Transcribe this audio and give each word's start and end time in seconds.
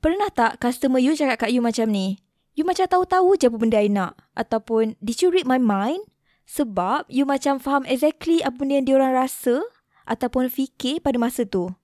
Pernah 0.00 0.32
tak 0.32 0.64
customer 0.64 0.96
you 0.96 1.12
cakap 1.12 1.44
kat 1.44 1.52
you 1.52 1.60
macam 1.60 1.92
ni? 1.92 2.24
You 2.56 2.64
macam 2.64 2.88
tahu-tahu 2.88 3.36
je 3.36 3.52
apa 3.52 3.60
benda 3.60 3.76
I 3.76 3.92
nak. 3.92 4.16
Ataupun, 4.32 4.96
did 5.04 5.20
you 5.20 5.28
read 5.28 5.44
my 5.44 5.60
mind? 5.60 6.08
Sebab 6.48 7.04
you 7.12 7.28
macam 7.28 7.60
faham 7.60 7.84
exactly 7.84 8.40
apa 8.40 8.56
benda 8.56 8.80
yang 8.80 8.88
diorang 8.88 9.12
rasa 9.12 9.60
ataupun 10.08 10.48
fikir 10.48 11.04
pada 11.04 11.20
masa 11.20 11.44
tu. 11.44 11.76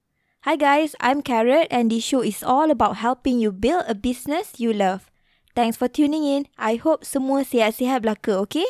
Hi 0.49 0.57
guys, 0.57 0.97
I'm 0.97 1.21
Carrot 1.21 1.69
and 1.69 1.93
this 1.93 2.09
show 2.09 2.25
is 2.25 2.41
all 2.41 2.73
about 2.73 3.05
helping 3.05 3.37
you 3.37 3.53
build 3.53 3.85
a 3.85 3.93
business 3.93 4.57
you 4.57 4.73
love. 4.73 5.13
Thanks 5.53 5.77
for 5.77 5.85
tuning 5.85 6.25
in. 6.25 6.49
I 6.57 6.81
hope 6.81 7.05
semua 7.05 7.45
sihat-sihat 7.45 8.01
belaka, 8.01 8.41
okay? 8.49 8.65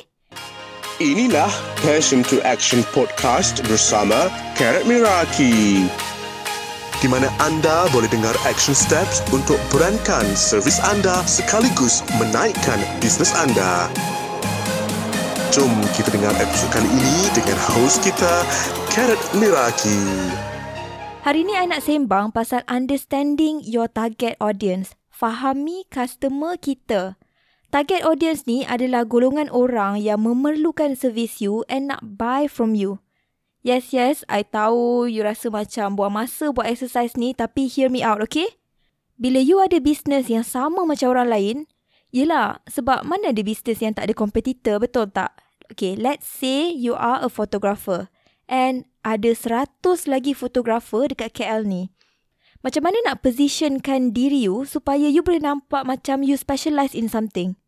Inilah 0.98 1.54
Passion 1.86 2.26
to 2.26 2.42
Action 2.42 2.82
Podcast 2.90 3.62
bersama 3.70 4.26
Carrot 4.58 4.90
Miraki 4.90 5.86
di 7.04 7.08
mana 7.12 7.28
anda 7.44 7.84
boleh 7.92 8.08
dengar 8.08 8.32
action 8.48 8.72
steps 8.72 9.20
untuk 9.28 9.60
berankan 9.68 10.24
servis 10.32 10.80
anda 10.80 11.20
sekaligus 11.28 12.00
menaikkan 12.16 12.80
bisnes 13.04 13.36
anda. 13.36 13.92
Jom 15.52 15.72
kita 15.96 16.12
dengar 16.12 16.32
episod 16.36 16.68
kali 16.68 16.88
ini 16.88 17.32
dengan 17.32 17.56
host 17.72 18.04
kita, 18.04 18.44
Carrot 18.92 19.20
Miraki. 19.36 20.00
Hari 21.24 21.42
ni 21.42 21.58
I 21.58 21.66
nak 21.66 21.82
sembang 21.82 22.30
pasal 22.30 22.62
understanding 22.70 23.58
your 23.64 23.90
target 23.90 24.38
audience. 24.38 24.94
Fahami 25.10 25.88
customer 25.88 26.54
kita. 26.60 27.18
Target 27.74 28.06
audience 28.06 28.46
ni 28.46 28.62
adalah 28.62 29.02
golongan 29.02 29.50
orang 29.50 29.98
yang 29.98 30.22
memerlukan 30.22 30.94
servis 30.94 31.42
you 31.42 31.66
and 31.66 31.90
nak 31.90 31.98
buy 32.04 32.46
from 32.46 32.78
you. 32.78 33.02
Yes, 33.66 33.90
yes, 33.90 34.22
I 34.30 34.46
tahu 34.46 35.10
you 35.10 35.26
rasa 35.26 35.50
macam 35.50 35.98
buang 35.98 36.14
masa 36.14 36.54
buat 36.54 36.70
exercise 36.70 37.18
ni 37.18 37.34
tapi 37.34 37.66
hear 37.66 37.90
me 37.90 37.98
out, 37.98 38.22
okay? 38.22 38.46
Bila 39.18 39.42
you 39.42 39.58
ada 39.58 39.82
business 39.82 40.30
yang 40.30 40.46
sama 40.46 40.86
macam 40.86 41.10
orang 41.10 41.26
lain, 41.26 41.56
yelah 42.14 42.62
sebab 42.70 43.02
mana 43.02 43.34
ada 43.34 43.42
business 43.42 43.82
yang 43.82 43.90
tak 43.90 44.06
ada 44.06 44.14
kompetitor, 44.14 44.78
betul 44.78 45.10
tak? 45.10 45.34
Okay, 45.66 45.98
let's 45.98 46.30
say 46.30 46.70
you 46.70 46.94
are 46.94 47.18
a 47.18 47.26
photographer 47.26 48.06
and 48.46 48.86
ada 49.02 49.34
seratus 49.34 50.06
lagi 50.06 50.30
photographer 50.30 51.10
dekat 51.10 51.34
KL 51.34 51.66
ni. 51.66 51.90
Macam 52.62 52.86
mana 52.86 53.02
nak 53.02 53.26
positionkan 53.26 54.14
diri 54.14 54.46
you 54.46 54.62
supaya 54.62 55.10
you 55.10 55.26
boleh 55.26 55.42
nampak 55.42 55.82
macam 55.82 56.22
you 56.22 56.38
specialize 56.38 56.94
in 56.94 57.10
something? 57.10 57.58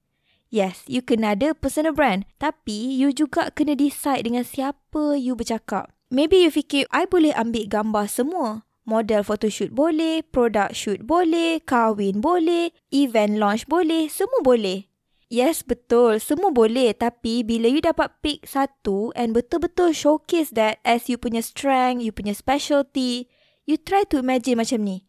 Yes, 0.48 0.88
you 0.88 1.04
kena 1.04 1.36
ada 1.36 1.52
personal 1.52 1.92
brand. 1.92 2.24
Tapi, 2.40 2.96
you 2.96 3.12
juga 3.12 3.52
kena 3.52 3.76
decide 3.76 4.24
dengan 4.24 4.44
siapa 4.48 5.16
you 5.16 5.36
bercakap. 5.36 5.92
Maybe 6.08 6.40
you 6.40 6.48
fikir, 6.48 6.88
I 6.88 7.04
boleh 7.04 7.36
ambil 7.36 7.68
gambar 7.68 8.08
semua. 8.08 8.64
Model 8.88 9.20
photoshoot 9.20 9.76
boleh, 9.76 10.24
product 10.24 10.72
shoot 10.72 11.04
boleh, 11.04 11.60
kahwin 11.60 12.24
boleh, 12.24 12.72
event 12.88 13.36
launch 13.36 13.68
boleh, 13.68 14.08
semua 14.08 14.40
boleh. 14.40 14.88
Yes, 15.28 15.60
betul. 15.60 16.16
Semua 16.24 16.48
boleh. 16.48 16.96
Tapi 16.96 17.44
bila 17.44 17.68
you 17.68 17.84
dapat 17.84 18.08
pick 18.24 18.48
satu 18.48 19.12
and 19.12 19.36
betul-betul 19.36 19.92
showcase 19.92 20.56
that 20.56 20.80
as 20.88 21.12
you 21.12 21.20
punya 21.20 21.44
strength, 21.44 22.00
you 22.00 22.16
punya 22.16 22.32
specialty, 22.32 23.28
you 23.68 23.76
try 23.76 24.08
to 24.08 24.16
imagine 24.16 24.56
macam 24.56 24.80
ni. 24.80 25.04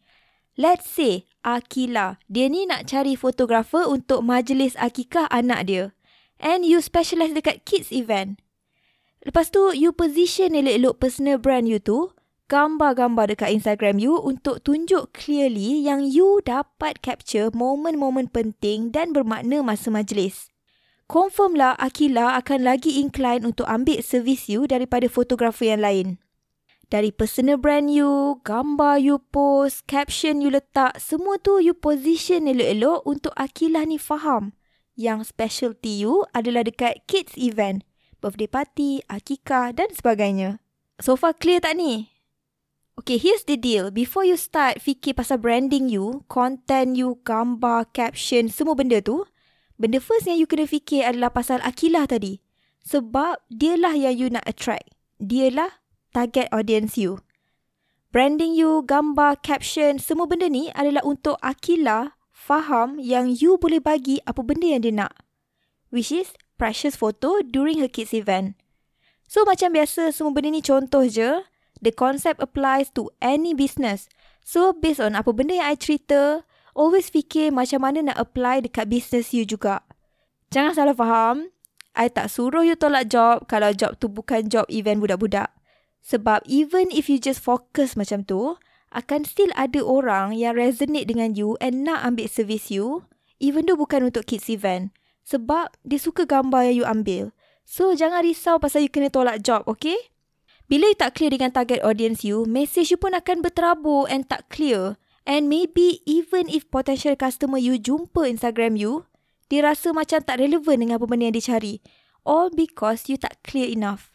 Let's 0.60 0.92
say 0.92 1.24
Akila, 1.40 2.20
dia 2.28 2.52
ni 2.52 2.68
nak 2.68 2.84
cari 2.84 3.16
fotografer 3.16 3.88
untuk 3.88 4.20
majlis 4.20 4.76
akikah 4.76 5.24
anak 5.32 5.72
dia. 5.72 5.96
And 6.36 6.68
you 6.68 6.84
specialize 6.84 7.32
dekat 7.32 7.64
kids 7.64 7.88
event. 7.88 8.44
Lepas 9.24 9.48
tu, 9.48 9.72
you 9.72 9.96
position 9.96 10.52
elok-elok 10.52 11.00
personal 11.00 11.40
brand 11.40 11.64
you 11.64 11.80
tu, 11.80 12.12
gambar-gambar 12.52 13.32
dekat 13.32 13.56
Instagram 13.56 13.96
you 14.04 14.20
untuk 14.20 14.60
tunjuk 14.60 15.16
clearly 15.16 15.80
yang 15.80 16.04
you 16.04 16.44
dapat 16.44 17.00
capture 17.00 17.48
momen-momen 17.56 18.28
penting 18.28 18.92
dan 18.92 19.16
bermakna 19.16 19.64
masa 19.64 19.88
majlis. 19.88 20.52
Confirm 21.08 21.56
lah 21.56 21.72
Akila 21.80 22.36
akan 22.36 22.68
lagi 22.68 23.00
incline 23.00 23.48
untuk 23.48 23.64
ambil 23.64 24.04
servis 24.04 24.44
you 24.52 24.68
daripada 24.68 25.08
fotografer 25.08 25.72
yang 25.72 25.80
lain. 25.80 26.20
Dari 26.90 27.14
personal 27.14 27.54
brand 27.54 27.86
you, 27.86 28.42
gambar 28.42 28.98
you 28.98 29.22
post, 29.30 29.86
caption 29.86 30.42
you 30.42 30.50
letak, 30.50 30.98
semua 30.98 31.38
tu 31.38 31.62
you 31.62 31.70
position 31.70 32.50
elok-elok 32.50 33.06
untuk 33.06 33.30
Akilah 33.38 33.86
ni 33.86 33.94
faham. 33.94 34.58
Yang 34.98 35.30
specialty 35.30 36.02
you 36.02 36.26
adalah 36.34 36.66
dekat 36.66 37.06
kids 37.06 37.38
event, 37.38 37.86
birthday 38.18 38.50
party, 38.50 39.06
akikah 39.06 39.70
dan 39.70 39.94
sebagainya. 39.94 40.58
So 40.98 41.14
far 41.14 41.38
clear 41.38 41.62
tak 41.62 41.78
ni? 41.78 42.10
Okay, 42.98 43.22
here's 43.22 43.46
the 43.46 43.54
deal. 43.54 43.94
Before 43.94 44.26
you 44.26 44.34
start 44.34 44.82
fikir 44.82 45.14
pasal 45.14 45.38
branding 45.38 45.88
you, 45.88 46.26
content 46.26 46.98
you, 46.98 47.22
gambar, 47.22 47.88
caption, 47.94 48.50
semua 48.50 48.74
benda 48.74 48.98
tu, 48.98 49.24
benda 49.78 50.02
first 50.02 50.26
yang 50.26 50.42
you 50.42 50.50
kena 50.50 50.66
fikir 50.66 51.06
adalah 51.06 51.30
pasal 51.30 51.62
Akilah 51.62 52.10
tadi. 52.10 52.42
Sebab 52.82 53.46
dialah 53.46 53.94
yang 53.94 54.18
you 54.18 54.26
nak 54.26 54.42
attract. 54.44 54.90
Dialah 55.16 55.79
target 56.10 56.50
audience 56.50 56.98
you. 56.98 57.22
Branding 58.10 58.58
you, 58.58 58.82
gambar, 58.82 59.38
caption, 59.38 60.02
semua 60.02 60.26
benda 60.26 60.50
ni 60.50 60.66
adalah 60.74 61.06
untuk 61.06 61.38
Akila 61.38 62.18
faham 62.34 62.98
yang 62.98 63.30
you 63.30 63.54
boleh 63.54 63.78
bagi 63.78 64.18
apa 64.26 64.42
benda 64.42 64.66
yang 64.66 64.82
dia 64.82 64.90
nak. 64.90 65.14
Which 65.94 66.10
is 66.10 66.34
precious 66.58 66.98
photo 66.98 67.38
during 67.46 67.78
her 67.78 67.86
kids 67.86 68.10
event. 68.10 68.58
So 69.30 69.46
macam 69.46 69.78
biasa 69.78 70.10
semua 70.10 70.34
benda 70.34 70.50
ni 70.50 70.58
contoh 70.58 71.06
je. 71.06 71.46
The 71.78 71.94
concept 71.94 72.42
applies 72.42 72.90
to 72.98 73.14
any 73.22 73.54
business. 73.54 74.10
So 74.42 74.74
based 74.74 74.98
on 74.98 75.14
apa 75.14 75.30
benda 75.30 75.62
yang 75.62 75.70
I 75.70 75.78
cerita, 75.78 76.42
always 76.74 77.14
fikir 77.14 77.54
macam 77.54 77.86
mana 77.86 78.10
nak 78.10 78.18
apply 78.18 78.66
dekat 78.66 78.90
business 78.90 79.30
you 79.30 79.46
juga. 79.46 79.86
Jangan 80.50 80.74
salah 80.74 80.96
faham. 80.98 81.54
I 81.94 82.10
tak 82.10 82.26
suruh 82.26 82.66
you 82.66 82.74
tolak 82.74 83.06
job 83.06 83.46
kalau 83.46 83.70
job 83.70 83.94
tu 84.02 84.10
bukan 84.10 84.50
job 84.50 84.66
event 84.66 84.98
budak-budak. 84.98 85.59
Sebab 86.00 86.42
even 86.48 86.88
if 86.90 87.06
you 87.06 87.20
just 87.20 87.44
focus 87.44 87.94
macam 87.94 88.24
tu, 88.24 88.56
akan 88.90 89.22
still 89.22 89.54
ada 89.54 89.78
orang 89.78 90.34
yang 90.34 90.58
resonate 90.58 91.06
dengan 91.06 91.38
you 91.38 91.54
and 91.62 91.86
nak 91.86 92.02
ambil 92.02 92.26
service 92.26 92.72
you, 92.72 93.06
even 93.38 93.64
though 93.64 93.78
bukan 93.78 94.10
untuk 94.10 94.26
kids 94.26 94.50
event. 94.50 94.90
Sebab 95.22 95.78
dia 95.86 96.00
suka 96.00 96.26
gambar 96.26 96.72
yang 96.72 96.76
you 96.82 96.86
ambil. 96.88 97.24
So, 97.62 97.94
jangan 97.94 98.26
risau 98.26 98.58
pasal 98.58 98.82
you 98.82 98.90
kena 98.90 99.14
tolak 99.14 99.46
job, 99.46 99.62
okay? 99.70 100.10
Bila 100.66 100.90
you 100.90 100.98
tak 100.98 101.18
clear 101.18 101.30
dengan 101.30 101.54
target 101.54 101.82
audience 101.86 102.26
you, 102.26 102.42
message 102.46 102.90
you 102.90 102.98
pun 102.98 103.14
akan 103.14 103.42
berterabur 103.42 104.10
and 104.10 104.26
tak 104.26 104.46
clear. 104.50 104.98
And 105.22 105.46
maybe 105.46 106.02
even 106.06 106.50
if 106.50 106.66
potential 106.66 107.14
customer 107.14 107.62
you 107.62 107.78
jumpa 107.78 108.26
Instagram 108.26 108.74
you, 108.74 109.06
dia 109.50 109.66
rasa 109.66 109.90
macam 109.90 110.22
tak 110.22 110.38
relevan 110.38 110.82
dengan 110.82 110.98
apa 110.98 111.06
benda 111.10 111.30
yang 111.30 111.36
dia 111.38 111.54
cari. 111.54 111.74
All 112.22 112.50
because 112.50 113.06
you 113.10 113.18
tak 113.18 113.42
clear 113.42 113.66
enough. 113.66 114.14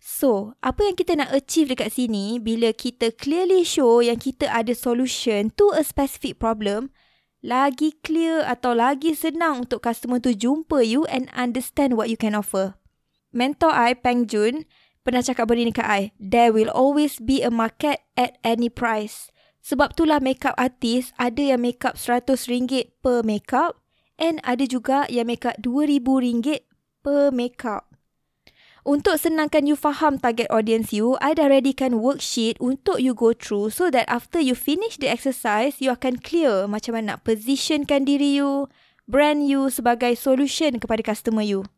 So, 0.00 0.56
apa 0.64 0.88
yang 0.88 0.96
kita 0.96 1.12
nak 1.12 1.28
achieve 1.28 1.76
dekat 1.76 1.92
sini 1.92 2.40
bila 2.40 2.72
kita 2.72 3.12
clearly 3.12 3.68
show 3.68 4.00
yang 4.00 4.16
kita 4.16 4.48
ada 4.48 4.72
solution 4.72 5.52
to 5.60 5.76
a 5.76 5.84
specific 5.84 6.40
problem, 6.40 6.88
lagi 7.44 7.92
clear 8.00 8.40
atau 8.48 8.72
lagi 8.72 9.12
senang 9.12 9.68
untuk 9.68 9.84
customer 9.84 10.16
tu 10.16 10.32
jumpa 10.32 10.80
you 10.80 11.04
and 11.12 11.28
understand 11.36 12.00
what 12.00 12.08
you 12.08 12.16
can 12.16 12.32
offer. 12.32 12.80
Mentor 13.28 13.76
I, 13.76 13.92
Peng 13.92 14.24
Jun, 14.24 14.64
pernah 15.04 15.20
cakap 15.20 15.52
benda 15.52 15.68
ni 15.68 15.74
kat 15.76 15.84
I. 15.84 16.02
There 16.16 16.48
will 16.48 16.72
always 16.72 17.20
be 17.20 17.44
a 17.44 17.52
market 17.52 18.00
at 18.16 18.40
any 18.40 18.72
price. 18.72 19.28
Sebab 19.60 19.92
itulah 19.92 20.24
makeup 20.24 20.56
artist 20.56 21.12
ada 21.20 21.52
yang 21.52 21.60
makeup 21.60 22.00
RM100 22.00 23.04
per 23.04 23.20
makeup 23.20 23.84
and 24.16 24.40
ada 24.48 24.64
juga 24.64 25.04
yang 25.12 25.28
makeup 25.28 25.60
RM2,000 25.60 26.64
per 27.04 27.28
makeup. 27.28 27.89
Untuk 28.80 29.20
senangkan 29.20 29.68
you 29.68 29.76
faham 29.76 30.16
target 30.16 30.48
audience 30.48 30.88
you, 30.88 31.20
I 31.20 31.36
dah 31.36 31.52
readykan 31.52 32.00
worksheet 32.00 32.56
untuk 32.64 32.96
you 32.96 33.12
go 33.12 33.36
through 33.36 33.68
so 33.68 33.92
that 33.92 34.08
after 34.08 34.40
you 34.40 34.56
finish 34.56 34.96
the 34.96 35.12
exercise, 35.12 35.84
you 35.84 35.92
akan 35.92 36.16
clear 36.16 36.64
macam 36.64 36.96
mana 36.96 37.16
nak 37.16 37.28
positionkan 37.28 38.08
diri 38.08 38.40
you, 38.40 38.72
brand 39.04 39.44
you 39.44 39.68
sebagai 39.68 40.16
solution 40.16 40.80
kepada 40.80 41.04
customer 41.04 41.44
you. 41.44 41.68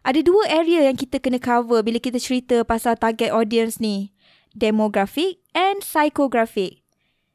Ada 0.00 0.24
dua 0.24 0.48
area 0.48 0.88
yang 0.88 0.96
kita 0.96 1.20
kena 1.20 1.36
cover 1.36 1.84
bila 1.84 2.00
kita 2.00 2.16
cerita 2.16 2.64
pasal 2.64 2.96
target 2.96 3.28
audience 3.28 3.76
ni. 3.76 4.16
Demographic 4.56 5.44
and 5.52 5.84
psychographic. 5.84 6.80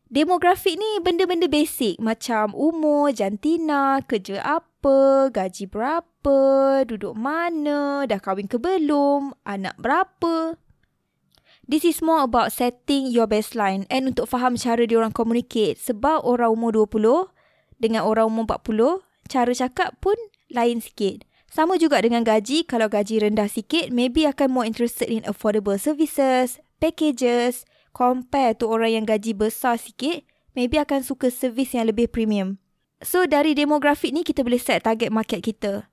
Demografik 0.10 0.78
ni 0.78 0.98
benda-benda 1.02 1.46
basic 1.46 2.02
macam 2.02 2.58
umur, 2.58 3.14
jantina, 3.14 4.02
kerja 4.06 4.42
apa, 4.42 4.75
gaji 5.32 5.66
berapa, 5.70 6.40
duduk 6.86 7.14
mana, 7.14 8.06
dah 8.10 8.20
kahwin 8.20 8.50
ke 8.50 8.58
belum, 8.58 9.34
anak 9.46 9.76
berapa. 9.78 10.58
This 11.66 11.82
is 11.82 12.06
more 12.06 12.22
about 12.22 12.54
setting 12.54 13.10
your 13.10 13.26
baseline 13.26 13.90
and 13.90 14.14
untuk 14.14 14.30
faham 14.30 14.54
cara 14.54 14.86
diorang 14.86 15.10
communicate 15.10 15.82
sebab 15.82 16.22
orang 16.22 16.54
umur 16.54 16.86
20 16.86 17.34
dengan 17.82 18.06
orang 18.06 18.30
umur 18.30 18.62
40, 18.62 19.02
cara 19.26 19.50
cakap 19.50 19.98
pun 19.98 20.14
lain 20.54 20.78
sikit. 20.78 21.26
Sama 21.50 21.80
juga 21.80 22.04
dengan 22.04 22.22
gaji, 22.22 22.68
kalau 22.68 22.86
gaji 22.86 23.26
rendah 23.26 23.50
sikit, 23.50 23.90
maybe 23.90 24.28
akan 24.28 24.52
more 24.52 24.68
interested 24.68 25.10
in 25.10 25.26
affordable 25.26 25.80
services, 25.80 26.62
packages, 26.78 27.64
compare 27.96 28.54
tu 28.54 28.68
orang 28.68 29.02
yang 29.02 29.06
gaji 29.08 29.32
besar 29.32 29.80
sikit, 29.80 30.28
maybe 30.52 30.76
akan 30.76 31.02
suka 31.02 31.32
servis 31.32 31.72
yang 31.72 31.88
lebih 31.88 32.12
premium. 32.12 32.60
So 33.06 33.30
dari 33.30 33.54
demographic 33.54 34.10
ni 34.10 34.26
kita 34.26 34.42
boleh 34.42 34.58
set 34.58 34.82
target 34.82 35.14
market 35.14 35.46
kita. 35.46 35.86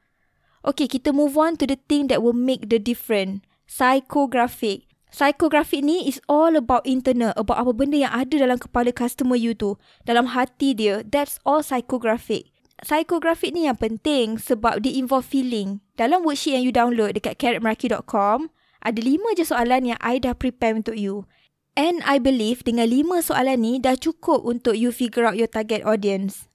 Okay, 0.64 0.88
kita 0.88 1.12
move 1.12 1.37
on 1.37 1.61
to 1.61 1.69
the 1.69 1.76
thing 1.76 2.09
that 2.09 2.25
will 2.25 2.32
make 2.32 2.73
the 2.73 2.81
difference. 2.81 3.44
Psychographic. 3.69 4.88
Psychographic 5.12 5.85
ni 5.85 6.09
is 6.09 6.25
all 6.25 6.56
about 6.56 6.88
internal, 6.88 7.37
about 7.37 7.61
apa 7.61 7.76
benda 7.76 8.00
yang 8.00 8.14
ada 8.17 8.41
dalam 8.41 8.56
kepala 8.56 8.88
customer 8.97 9.37
you 9.37 9.53
tu. 9.53 9.76
Dalam 10.09 10.32
hati 10.32 10.73
dia, 10.73 11.05
that's 11.05 11.37
all 11.44 11.61
psychographic. 11.61 12.49
Psychographic 12.81 13.53
ni 13.53 13.69
yang 13.69 13.76
penting 13.76 14.41
sebab 14.41 14.81
dia 14.81 14.97
involve 14.97 15.29
feeling. 15.29 15.85
Dalam 16.00 16.25
worksheet 16.25 16.56
yang 16.56 16.64
you 16.64 16.73
download 16.73 17.12
dekat 17.12 17.37
carrotmeraki.com, 17.37 18.49
ada 18.81 19.00
lima 19.05 19.37
je 19.37 19.44
soalan 19.44 19.93
yang 19.93 20.00
I 20.00 20.17
dah 20.17 20.32
prepare 20.32 20.81
untuk 20.81 20.97
you. 20.97 21.29
And 21.76 22.00
I 22.09 22.17
believe 22.17 22.64
dengan 22.64 22.88
lima 22.88 23.20
soalan 23.20 23.61
ni 23.61 23.73
dah 23.76 24.00
cukup 24.00 24.49
untuk 24.49 24.81
you 24.81 24.88
figure 24.88 25.29
out 25.29 25.37
your 25.37 25.50
target 25.50 25.85
audience. 25.85 26.51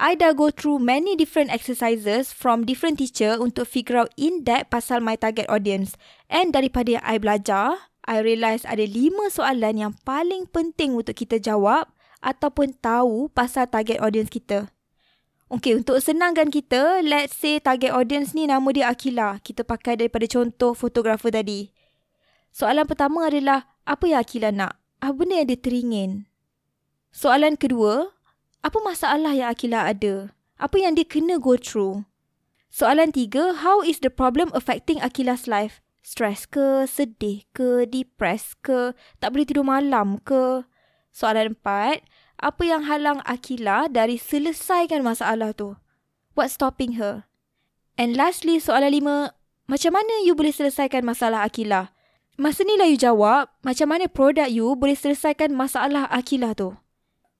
I 0.00 0.16
dah 0.16 0.32
go 0.32 0.48
through 0.48 0.80
many 0.80 1.12
different 1.12 1.52
exercises 1.52 2.32
from 2.32 2.64
different 2.64 2.96
teacher 2.96 3.36
untuk 3.36 3.68
figure 3.68 4.00
out 4.00 4.08
in 4.16 4.48
depth 4.48 4.72
pasal 4.72 5.04
my 5.04 5.12
target 5.12 5.44
audience. 5.52 5.92
And 6.32 6.56
daripada 6.56 6.96
yang 6.96 7.04
I 7.04 7.20
belajar, 7.20 7.92
I 8.08 8.24
realise 8.24 8.64
ada 8.64 8.80
lima 8.80 9.28
soalan 9.28 9.76
yang 9.76 9.92
paling 10.08 10.48
penting 10.48 10.96
untuk 10.96 11.20
kita 11.20 11.36
jawab 11.36 11.92
ataupun 12.24 12.80
tahu 12.80 13.28
pasal 13.28 13.68
target 13.68 14.00
audience 14.00 14.32
kita. 14.32 14.72
Okay, 15.52 15.76
untuk 15.76 16.00
senangkan 16.00 16.48
kita, 16.48 17.04
let's 17.04 17.36
say 17.36 17.60
target 17.60 17.92
audience 17.92 18.32
ni 18.32 18.48
nama 18.48 18.64
dia 18.72 18.88
Akila. 18.88 19.36
Kita 19.44 19.68
pakai 19.68 20.00
daripada 20.00 20.24
contoh 20.24 20.72
fotografer 20.72 21.28
tadi. 21.28 21.68
Soalan 22.56 22.88
pertama 22.88 23.28
adalah, 23.28 23.68
apa 23.84 24.08
yang 24.08 24.24
Akila 24.24 24.48
nak? 24.48 24.80
Apa 25.04 25.12
benda 25.12 25.44
yang 25.44 25.50
dia 25.52 25.60
teringin? 25.60 26.10
Soalan 27.12 27.60
kedua, 27.60 28.14
apa 28.60 28.78
masalah 28.84 29.32
yang 29.32 29.52
Akila 29.52 29.88
ada? 29.88 30.36
Apa 30.60 30.76
yang 30.76 30.92
dia 30.92 31.08
kena 31.08 31.40
go 31.40 31.56
through? 31.56 32.04
Soalan 32.68 33.10
tiga, 33.10 33.66
how 33.66 33.80
is 33.82 33.98
the 34.04 34.12
problem 34.12 34.52
affecting 34.52 35.00
Akila's 35.00 35.48
life? 35.48 35.82
Stress 36.04 36.44
ke, 36.44 36.84
sedih 36.84 37.48
ke, 37.56 37.88
depressed 37.88 38.60
ke, 38.60 38.92
tak 39.18 39.32
boleh 39.32 39.48
tidur 39.48 39.66
malam 39.66 40.20
ke? 40.22 40.64
Soalan 41.10 41.56
empat, 41.56 42.04
apa 42.40 42.62
yang 42.64 42.86
halang 42.86 43.24
Akila 43.26 43.90
dari 43.90 44.16
selesaikan 44.16 45.02
masalah 45.02 45.52
tu? 45.52 45.76
What's 46.36 46.56
stopping 46.56 46.96
her? 47.00 47.28
And 47.98 48.16
lastly, 48.16 48.62
soalan 48.62 48.96
lima, 48.96 49.36
macam 49.68 49.92
mana 49.96 50.24
you 50.24 50.32
boleh 50.32 50.54
selesaikan 50.54 51.04
masalah 51.04 51.44
Akila? 51.44 51.92
Masa 52.40 52.64
ni 52.64 52.80
lah 52.80 52.88
you 52.88 52.96
jawab, 52.96 53.52
macam 53.60 53.92
mana 53.92 54.08
produk 54.08 54.48
you 54.48 54.72
boleh 54.72 54.96
selesaikan 54.96 55.52
masalah 55.52 56.08
Akila 56.08 56.56
tu? 56.56 56.76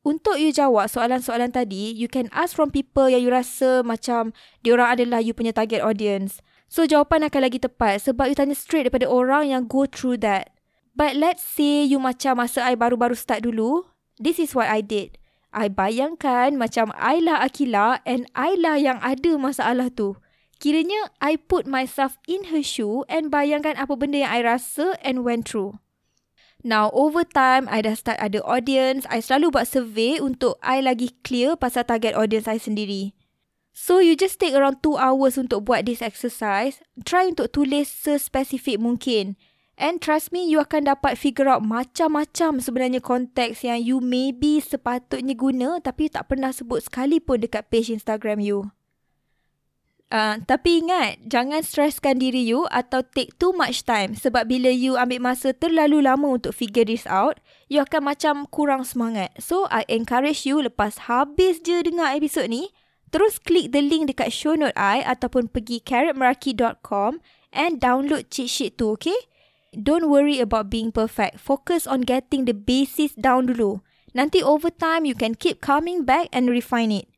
Untuk 0.00 0.40
you 0.40 0.48
jawab 0.48 0.88
soalan-soalan 0.88 1.52
tadi, 1.52 1.92
you 1.92 2.08
can 2.08 2.32
ask 2.32 2.56
from 2.56 2.72
people 2.72 3.04
yang 3.04 3.20
you 3.20 3.28
rasa 3.28 3.84
macam 3.84 4.32
diorang 4.64 4.96
adalah 4.96 5.20
you 5.20 5.36
punya 5.36 5.52
target 5.52 5.84
audience. 5.84 6.40
So 6.72 6.88
jawapan 6.88 7.28
akan 7.28 7.40
lagi 7.44 7.60
tepat 7.60 8.08
sebab 8.08 8.32
you 8.32 8.36
tanya 8.38 8.56
straight 8.56 8.88
daripada 8.88 9.04
orang 9.04 9.52
yang 9.52 9.68
go 9.68 9.84
through 9.84 10.16
that. 10.24 10.56
But 10.96 11.20
let's 11.20 11.44
say 11.44 11.84
you 11.84 12.00
macam 12.00 12.40
masa 12.40 12.64
I 12.64 12.80
baru-baru 12.80 13.12
start 13.12 13.44
dulu, 13.44 13.92
this 14.16 14.40
is 14.40 14.56
what 14.56 14.72
I 14.72 14.80
did. 14.80 15.20
I 15.52 15.68
bayangkan 15.68 16.56
macam 16.56 16.94
I 16.96 17.20
lah 17.20 17.42
Akila 17.44 18.00
and 18.06 18.24
I 18.32 18.56
lah 18.56 18.80
yang 18.80 19.02
ada 19.04 19.36
masalah 19.36 19.92
tu. 19.92 20.16
Kiranya 20.62 21.12
I 21.20 21.36
put 21.36 21.68
myself 21.68 22.16
in 22.24 22.48
her 22.54 22.64
shoe 22.64 23.04
and 23.10 23.28
bayangkan 23.28 23.76
apa 23.76 23.96
benda 24.00 24.24
yang 24.24 24.32
I 24.32 24.40
rasa 24.46 24.96
and 25.04 25.26
went 25.26 25.44
through. 25.44 25.76
Now, 26.60 26.92
over 26.92 27.24
time, 27.24 27.64
I 27.72 27.80
dah 27.80 27.96
start 27.96 28.20
ada 28.20 28.44
audience. 28.44 29.08
I 29.08 29.24
selalu 29.24 29.56
buat 29.56 29.64
survey 29.64 30.20
untuk 30.20 30.60
I 30.60 30.84
lagi 30.84 31.16
clear 31.24 31.56
pasal 31.56 31.88
target 31.88 32.12
audience 32.12 32.44
I 32.44 32.60
sendiri. 32.60 33.16
So, 33.72 34.02
you 34.02 34.12
just 34.12 34.36
take 34.36 34.52
around 34.52 34.84
2 34.84 35.00
hours 35.00 35.40
untuk 35.40 35.64
buat 35.64 35.88
this 35.88 36.04
exercise. 36.04 36.84
Try 37.00 37.32
untuk 37.32 37.56
tulis 37.56 37.88
sespesifik 37.88 38.76
mungkin. 38.76 39.40
And 39.80 39.96
trust 39.96 40.28
me, 40.28 40.44
you 40.44 40.60
akan 40.60 40.92
dapat 40.92 41.16
figure 41.16 41.48
out 41.48 41.64
macam-macam 41.64 42.60
sebenarnya 42.60 43.00
konteks 43.00 43.64
yang 43.64 43.80
you 43.80 44.04
maybe 44.04 44.60
sepatutnya 44.60 45.32
guna 45.32 45.80
tapi 45.80 46.12
tak 46.12 46.28
pernah 46.28 46.52
sebut 46.52 46.84
sekali 46.84 47.16
pun 47.16 47.40
dekat 47.40 47.72
page 47.72 47.88
Instagram 47.88 48.44
you. 48.44 48.68
Uh, 50.10 50.42
tapi 50.42 50.82
ingat, 50.82 51.22
jangan 51.22 51.62
streskan 51.62 52.18
diri 52.18 52.42
you 52.42 52.66
atau 52.74 52.98
take 53.14 53.30
too 53.38 53.54
much 53.54 53.86
time 53.86 54.18
sebab 54.18 54.50
bila 54.50 54.66
you 54.66 54.98
ambil 54.98 55.22
masa 55.22 55.54
terlalu 55.54 56.02
lama 56.02 56.34
untuk 56.34 56.50
figure 56.50 56.82
this 56.82 57.06
out, 57.06 57.38
you 57.70 57.78
akan 57.78 58.10
macam 58.10 58.42
kurang 58.50 58.82
semangat. 58.82 59.30
So, 59.38 59.70
I 59.70 59.86
encourage 59.86 60.42
you 60.42 60.58
lepas 60.58 61.06
habis 61.06 61.62
je 61.62 61.86
dengar 61.86 62.18
episod 62.18 62.50
ni, 62.50 62.74
terus 63.14 63.38
klik 63.38 63.70
the 63.70 63.78
link 63.78 64.10
dekat 64.10 64.34
show 64.34 64.58
note 64.58 64.74
I 64.74 65.06
ataupun 65.06 65.46
pergi 65.54 65.78
carrotmeraki.com 65.78 67.22
and 67.54 67.78
download 67.78 68.34
cheat 68.34 68.50
sheet 68.50 68.82
tu, 68.82 68.98
okay? 68.98 69.30
Don't 69.70 70.10
worry 70.10 70.42
about 70.42 70.74
being 70.74 70.90
perfect. 70.90 71.38
Focus 71.38 71.86
on 71.86 72.02
getting 72.02 72.50
the 72.50 72.54
basis 72.54 73.14
down 73.14 73.46
dulu. 73.46 73.78
Nanti 74.10 74.42
over 74.42 74.74
time, 74.74 75.06
you 75.06 75.14
can 75.14 75.38
keep 75.38 75.62
coming 75.62 76.02
back 76.02 76.26
and 76.34 76.50
refine 76.50 76.90
it. 76.90 77.09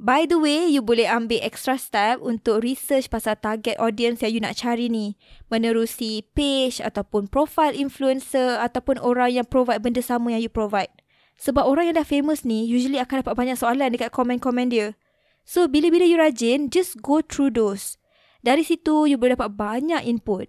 By 0.00 0.24
the 0.24 0.40
way, 0.40 0.64
you 0.64 0.80
boleh 0.80 1.04
ambil 1.04 1.44
extra 1.44 1.76
step 1.76 2.24
untuk 2.24 2.64
research 2.64 3.12
pasal 3.12 3.36
target 3.36 3.76
audience 3.76 4.24
yang 4.24 4.32
you 4.32 4.40
nak 4.40 4.56
cari 4.56 4.88
ni. 4.88 5.20
Menerusi 5.52 6.24
page 6.32 6.80
ataupun 6.80 7.28
profile 7.28 7.76
influencer 7.76 8.56
ataupun 8.64 8.96
orang 8.96 9.36
yang 9.36 9.44
provide 9.44 9.84
benda 9.84 10.00
sama 10.00 10.32
yang 10.32 10.40
you 10.40 10.48
provide. 10.48 10.88
Sebab 11.36 11.68
orang 11.68 11.92
yang 11.92 12.00
dah 12.00 12.08
famous 12.08 12.48
ni 12.48 12.64
usually 12.64 12.96
akan 12.96 13.20
dapat 13.20 13.36
banyak 13.36 13.60
soalan 13.60 13.92
dekat 13.92 14.08
komen-komen 14.08 14.72
dia. 14.72 14.96
So, 15.44 15.68
bila-bila 15.68 16.08
you 16.08 16.16
rajin, 16.16 16.72
just 16.72 17.04
go 17.04 17.20
through 17.20 17.52
those. 17.52 18.00
Dari 18.40 18.64
situ, 18.64 19.04
you 19.04 19.20
boleh 19.20 19.36
dapat 19.36 19.52
banyak 19.52 20.00
input. 20.08 20.48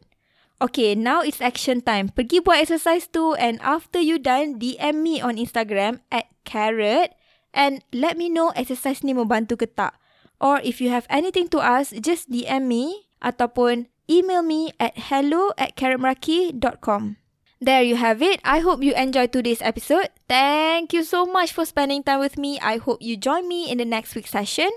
Okay, 0.64 0.96
now 0.96 1.28
it's 1.28 1.44
action 1.44 1.84
time. 1.84 2.08
Pergi 2.08 2.40
buat 2.40 2.64
exercise 2.64 3.04
tu 3.12 3.36
and 3.36 3.60
after 3.60 4.00
you 4.00 4.16
done, 4.16 4.56
DM 4.64 5.04
me 5.04 5.20
on 5.20 5.36
Instagram 5.36 6.00
at 6.08 6.32
carrot 6.48 7.12
and 7.54 7.84
let 7.92 8.18
me 8.18 8.28
know 8.28 8.52
exercise 8.56 9.04
ni 9.04 9.14
membantu 9.16 9.60
ke 9.60 9.68
tak. 9.68 9.96
Or 10.42 10.58
if 10.66 10.82
you 10.82 10.90
have 10.90 11.06
anything 11.10 11.48
to 11.54 11.62
ask, 11.62 11.94
just 12.02 12.32
DM 12.32 12.66
me 12.66 13.12
ataupun 13.22 13.88
email 14.10 14.42
me 14.42 14.74
at 14.82 14.98
hello 14.98 15.54
at 15.56 15.78
carrotmeraki.com. 15.78 17.22
There 17.62 17.86
you 17.86 17.96
have 17.96 18.26
it. 18.26 18.42
I 18.42 18.66
hope 18.66 18.82
you 18.82 18.98
enjoyed 18.98 19.30
today's 19.30 19.62
episode. 19.62 20.10
Thank 20.26 20.98
you 20.98 21.06
so 21.06 21.30
much 21.30 21.54
for 21.54 21.62
spending 21.62 22.02
time 22.02 22.18
with 22.18 22.34
me. 22.34 22.58
I 22.58 22.82
hope 22.82 23.06
you 23.06 23.14
join 23.14 23.46
me 23.46 23.70
in 23.70 23.78
the 23.78 23.86
next 23.86 24.18
week's 24.18 24.34
session. 24.34 24.74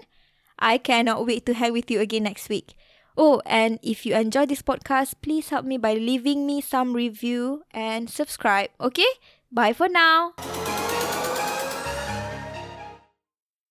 I 0.60 0.76
cannot 0.76 1.24
wait 1.24 1.48
to 1.48 1.56
hang 1.56 1.72
with 1.72 1.90
you 1.90 2.04
again 2.04 2.28
next 2.28 2.52
week. 2.52 2.76
Oh, 3.16 3.40
and 3.46 3.80
if 3.82 4.04
you 4.04 4.12
enjoy 4.14 4.44
this 4.44 4.60
podcast, 4.60 5.14
please 5.22 5.48
help 5.48 5.64
me 5.64 5.78
by 5.78 5.94
leaving 5.94 6.46
me 6.46 6.60
some 6.60 6.92
review 6.92 7.64
and 7.72 8.10
subscribe. 8.10 8.68
Okay? 8.80 9.08
Bye 9.50 9.72
for 9.72 9.88
now. 9.88 10.34